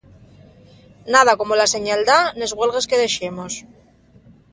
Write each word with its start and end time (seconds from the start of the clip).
Nada 1.13 1.33
como 1.39 1.53
la 1.59 1.71
señaldá 1.75 2.19
nes 2.39 2.51
güelgues 2.57 2.87
que 2.89 2.99
dexemos. 3.03 3.53